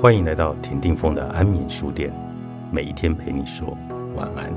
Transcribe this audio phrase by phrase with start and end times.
[0.00, 2.10] 欢迎来到田定峰的安眠书店，
[2.72, 3.76] 每一天陪你说
[4.16, 4.50] 晚安。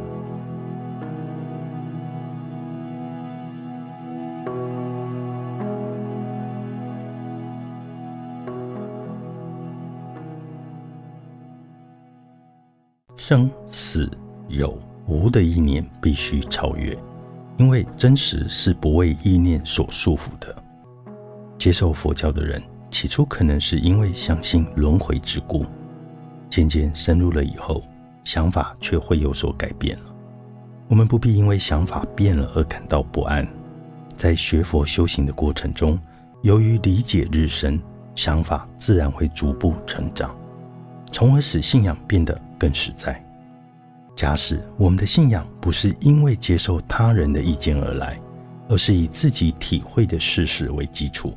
[13.18, 14.10] 生死
[14.48, 16.98] 有无的意念必须超越，
[17.58, 20.56] 因为真实是不为意念所束缚的。
[21.60, 22.64] 接受佛教的人。
[22.94, 25.66] 起初可能是因为相信轮回之故，
[26.48, 27.84] 渐渐深入了以后，
[28.24, 30.16] 想法却会有所改变了。
[30.88, 33.48] 我们不必因为想法变了而感到不安。
[34.16, 36.00] 在学佛修行的过程中，
[36.44, 37.82] 由于理解日深，
[38.14, 40.34] 想法自然会逐步成长，
[41.12, 43.20] 从而使信仰变得更实在。
[44.16, 48.20] 假使我们的信仰不是因为接受他人的意见而来，
[48.70, 51.34] 而是以自己体会的事实为基础。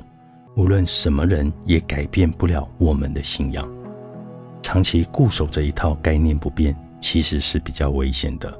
[0.57, 3.69] 无论什么人也改变不了我们的信仰。
[4.63, 8.59] 长期固守这一套概念不变，其实是比较危险的。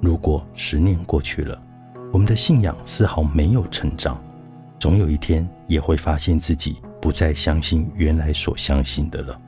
[0.00, 1.62] 如果十年过去了，
[2.10, 4.18] 我们的信仰丝毫没有成长，
[4.78, 9.38] 总有一天也会发现自己不再相信原来所相信的了。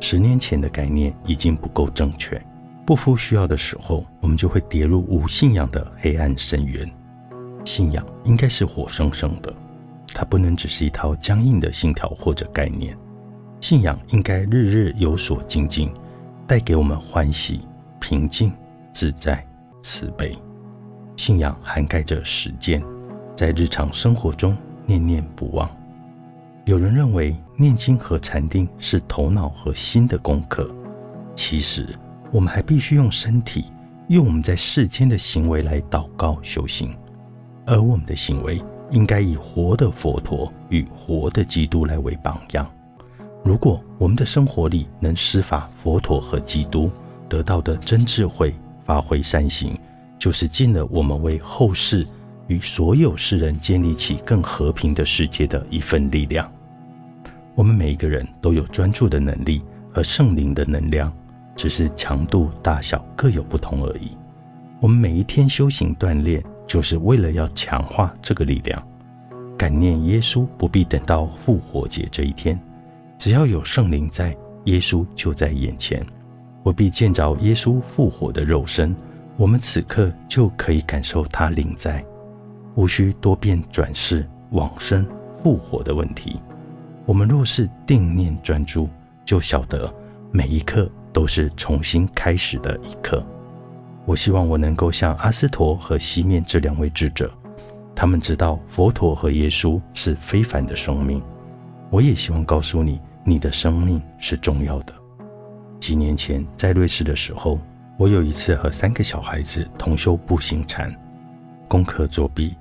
[0.00, 2.44] 十年前的概念已经不够正确，
[2.84, 6.90] 不敷需要的时候，我们就会跌入无信仰的黑暗深渊。
[7.64, 9.54] 信仰应该是活生生的。
[10.18, 12.96] 它不能只是一套僵硬的信条或者概念，
[13.60, 15.92] 信仰应该日日有所精进，
[16.46, 17.60] 带给我们欢喜、
[18.00, 18.50] 平静、
[18.94, 19.46] 自在、
[19.82, 20.34] 慈悲。
[21.18, 22.82] 信仰涵盖着实践，
[23.34, 25.70] 在日常生活中念念不忘。
[26.64, 30.74] 有人认为念经和禅定是头脑和心的功课，
[31.34, 31.94] 其实
[32.32, 33.66] 我们还必须用身体，
[34.08, 36.96] 用我们在世间的行为来祷告修行，
[37.66, 38.58] 而我们的行为。
[38.90, 42.70] 应该以活的佛陀与活的基督来为榜样。
[43.44, 46.90] 如果我们的生活里能施法佛陀和基督
[47.28, 48.54] 得到的真智慧，
[48.84, 49.78] 发挥善行，
[50.18, 52.06] 就是尽了我们为后世
[52.46, 56.50] 与所有世人建立起更和平的世界的一份力量。
[57.54, 61.12] 我们每一个人都有专注的能力和圣灵的能量，
[61.54, 64.16] 只是强度大小各有不同而已。
[64.80, 66.42] 我们每一天修行锻炼。
[66.66, 68.82] 就是为了要强化这个力量，
[69.56, 72.60] 感念耶稣不必等到复活节这一天，
[73.18, 76.04] 只要有圣灵在，耶稣就在眼前，
[76.62, 78.94] 不必见着耶稣复活的肉身，
[79.36, 82.04] 我们此刻就可以感受他灵在，
[82.74, 85.06] 无需多变转世、往生、
[85.42, 86.40] 复活的问题。
[87.04, 88.88] 我们若是定念专注，
[89.24, 89.92] 就晓得
[90.32, 93.24] 每一刻都是重新开始的一刻。
[94.06, 97.28] 我希望我能够像阿斯陀和西面这两位智者，
[97.92, 101.20] 他们知道佛陀和耶稣是非凡的生命。
[101.90, 104.94] 我也希望告诉你，你的生命是重要的。
[105.80, 107.58] 几年前在瑞士的时候，
[107.98, 110.94] 我有一次和三个小孩子同修步行禅，
[111.66, 112.54] 功课作弊。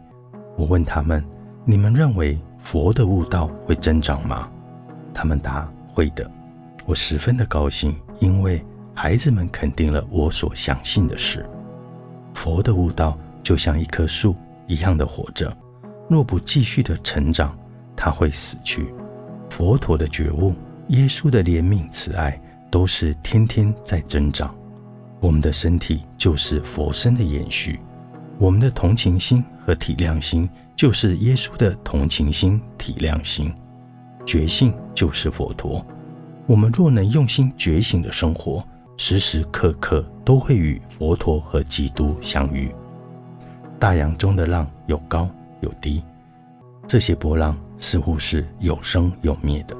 [0.57, 1.23] 我问他们
[1.63, 4.49] ：“你们认为佛的悟道会增长吗？”
[5.13, 6.29] 他们答：“会的。”
[6.87, 8.65] 我十分的高兴，因为。
[8.97, 11.45] 孩子们肯定了我所相信的事。
[12.33, 14.33] 佛的悟道就像一棵树
[14.67, 15.55] 一样的活着，
[16.09, 17.55] 若不继续的成长，
[17.95, 18.93] 它会死去。
[19.49, 20.55] 佛陀的觉悟、
[20.87, 22.41] 耶稣的怜悯慈爱，
[22.71, 24.55] 都是天天在增长。
[25.19, 27.79] 我们的身体就是佛身的延续，
[28.37, 33.53] 我们的同情心和体谅心就是耶稣的同情心、体谅心。
[34.25, 35.85] 觉性就是佛陀。
[36.47, 38.65] 我们若能用心觉醒的生活。
[38.97, 42.73] 时时刻刻都会与佛陀和基督相遇。
[43.77, 45.29] 大洋中的浪有高
[45.59, 46.01] 有低，
[46.87, 49.75] 这些波浪似乎是有生有灭的。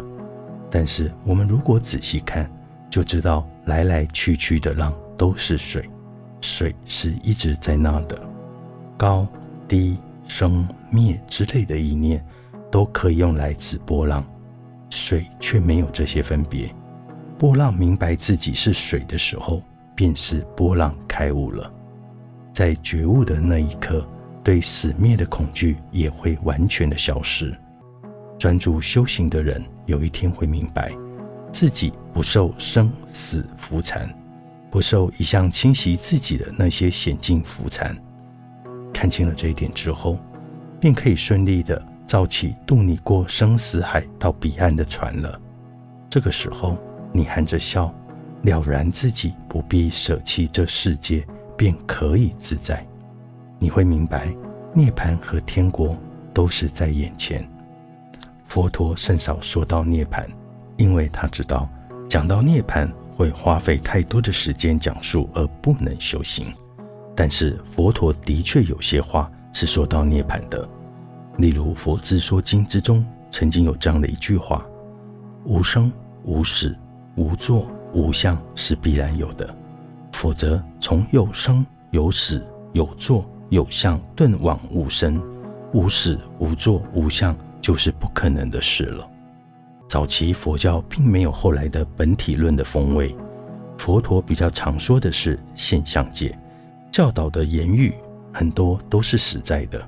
[0.70, 2.50] 但是我们如果仔细看，
[2.90, 5.90] 就知道来来去去的浪都是水，
[6.42, 8.22] 水是一直在那的。
[8.98, 9.26] 高
[9.68, 9.98] 低
[10.28, 12.24] 生灭之类的意念，
[12.70, 14.26] 都可以用来指波浪，
[14.90, 16.70] 水却没有这些分别。
[17.38, 19.62] 波浪明白自己是水的时候，
[19.94, 21.70] 便是波浪开悟了。
[22.54, 24.08] 在觉悟的那一刻，
[24.42, 27.54] 对死灭的恐惧也会完全的消失。
[28.40, 30.94] 专注修行的人，有一天会明白，
[31.52, 34.10] 自己不受生死浮沉，
[34.72, 37.98] 不受一向侵袭自己的那些险境浮沉。
[38.94, 40.18] 看清了这一点之后，
[40.80, 45.38] 便可以顺利的造起渡你过生死海到彼岸的船了。
[46.10, 46.78] 这个时候。
[47.16, 47.90] 你含着笑，
[48.42, 51.26] 了然自己不必舍弃这世界，
[51.56, 52.86] 便可以自在。
[53.58, 54.36] 你会明白，
[54.74, 55.98] 涅槃和天国
[56.34, 57.50] 都是在眼前。
[58.44, 60.26] 佛陀甚少说到涅槃，
[60.76, 61.70] 因为他知道，
[62.10, 66.54] 讲到涅槃，会花费太多的时间讲述而不能修行。
[67.16, 70.68] 但是佛陀的确有些话是说到涅槃的，
[71.38, 74.66] 例如《佛之说经》之中曾经有这样的一句话
[75.48, 75.90] ：“无生
[76.26, 76.76] 无死
[77.16, 79.56] 无作无相是必然有的，
[80.12, 85.22] 否则从有生有死有作有相顿往无生
[85.74, 89.08] 无死无作无相，就是不可能的事了。”
[89.88, 93.16] 早期佛教并没有后来的本体论的风味，
[93.78, 96.38] 佛陀比较常说的是现象界，
[96.92, 97.94] 教导的言语
[98.34, 99.82] 很多都是实在的。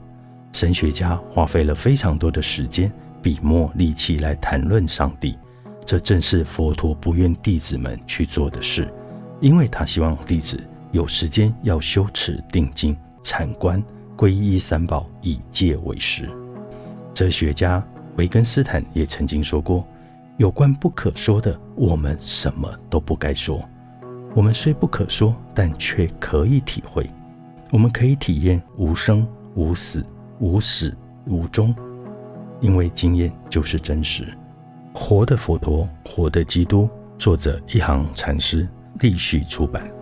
[0.54, 2.92] 神学家花费了非常多的时间、
[3.22, 5.38] 笔墨、力气来谈论上帝，
[5.88, 8.94] 这正是佛陀不愿弟子们去做的事，
[9.40, 10.62] 因为他希望弟子
[10.92, 12.94] 有时间要修持定经、
[13.24, 13.82] 禅观、
[14.18, 16.30] 皈依三宝，以戒为师。
[17.14, 17.82] 哲学家。
[18.18, 19.86] 维根斯坦也曾经说过
[20.38, 23.64] ：“有关不可说的，我们什么都不该说。
[24.34, 27.08] 我们虽不可说，但却可以体会。
[27.72, 30.04] 我们可以体验无生、无死、
[30.40, 30.98] 无始、
[31.28, 31.76] 无终，
[32.60, 34.28] 因为经验就是真实。
[35.00, 36.90] 活的佛陀，活的基督。”
[37.20, 38.68] 作者一行禅师，
[39.00, 39.97] 立序出版。